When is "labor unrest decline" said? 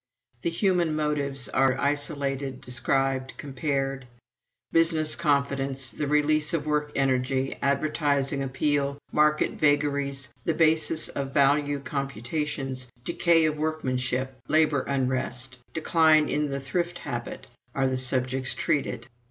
14.53-16.27